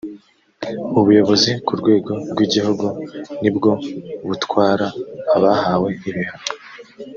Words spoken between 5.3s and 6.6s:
abahawe ibihano